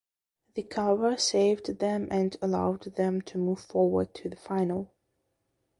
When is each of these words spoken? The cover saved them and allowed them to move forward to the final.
The 0.55 0.63
cover 0.63 1.15
saved 1.17 1.77
them 1.77 2.07
and 2.09 2.35
allowed 2.41 2.95
them 2.95 3.21
to 3.21 3.37
move 3.37 3.59
forward 3.59 4.15
to 4.15 4.29
the 4.31 4.35
final. 4.35 4.95